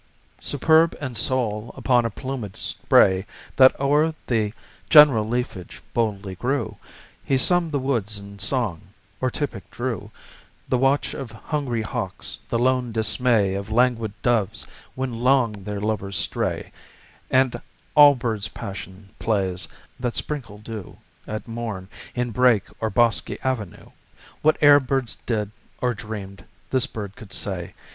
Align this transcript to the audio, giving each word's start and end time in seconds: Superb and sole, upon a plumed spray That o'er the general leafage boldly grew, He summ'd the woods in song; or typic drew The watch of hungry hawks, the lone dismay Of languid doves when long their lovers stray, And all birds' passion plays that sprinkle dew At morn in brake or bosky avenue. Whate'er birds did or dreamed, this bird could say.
Superb 0.39 0.97
and 0.99 1.15
sole, 1.15 1.71
upon 1.77 2.05
a 2.05 2.09
plumed 2.09 2.55
spray 2.55 3.27
That 3.57 3.79
o'er 3.79 4.15
the 4.25 4.51
general 4.89 5.27
leafage 5.27 5.79
boldly 5.93 6.33
grew, 6.33 6.77
He 7.23 7.37
summ'd 7.37 7.71
the 7.71 7.77
woods 7.77 8.17
in 8.17 8.39
song; 8.39 8.81
or 9.21 9.29
typic 9.29 9.69
drew 9.69 10.09
The 10.67 10.79
watch 10.79 11.13
of 11.13 11.31
hungry 11.31 11.83
hawks, 11.83 12.39
the 12.49 12.57
lone 12.57 12.91
dismay 12.91 13.53
Of 13.53 13.69
languid 13.69 14.13
doves 14.23 14.65
when 14.95 15.19
long 15.19 15.51
their 15.65 15.79
lovers 15.79 16.17
stray, 16.17 16.71
And 17.29 17.61
all 17.93 18.15
birds' 18.15 18.47
passion 18.47 19.09
plays 19.19 19.67
that 19.99 20.15
sprinkle 20.15 20.57
dew 20.57 20.97
At 21.27 21.47
morn 21.47 21.89
in 22.15 22.31
brake 22.31 22.69
or 22.79 22.89
bosky 22.89 23.39
avenue. 23.43 23.91
Whate'er 24.41 24.79
birds 24.79 25.17
did 25.27 25.51
or 25.79 25.93
dreamed, 25.93 26.43
this 26.71 26.87
bird 26.87 27.15
could 27.15 27.31
say. 27.31 27.75